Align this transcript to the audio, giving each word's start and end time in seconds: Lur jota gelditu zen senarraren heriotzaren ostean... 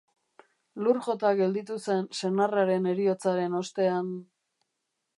Lur 0.85 0.99
jota 1.07 1.33
gelditu 1.41 1.77
zen 1.87 2.09
senarraren 2.21 2.91
heriotzaren 2.95 3.63
ostean... 3.63 4.13